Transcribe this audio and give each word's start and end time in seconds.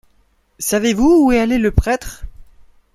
Savez-vous 0.57 1.25
où 1.27 1.31
est 1.31 1.37
allé 1.37 1.59
le 1.59 1.69
prêtre? 1.71 2.25